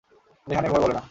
রেহান 0.47 0.65
এভাবে 0.65 0.81
বলে 0.83 0.87
না। 0.87 0.99